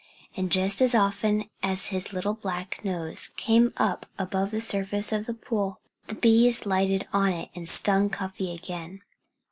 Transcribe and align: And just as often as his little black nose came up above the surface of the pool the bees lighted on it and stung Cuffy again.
And 0.35 0.51
just 0.51 0.81
as 0.81 0.95
often 0.95 1.47
as 1.61 1.85
his 1.93 2.11
little 2.11 2.33
black 2.33 2.83
nose 2.83 3.27
came 3.37 3.71
up 3.77 4.07
above 4.17 4.49
the 4.49 4.59
surface 4.59 5.11
of 5.11 5.27
the 5.27 5.33
pool 5.35 5.79
the 6.07 6.15
bees 6.15 6.65
lighted 6.65 7.07
on 7.13 7.29
it 7.33 7.49
and 7.53 7.69
stung 7.69 8.09
Cuffy 8.09 8.51
again. 8.51 9.03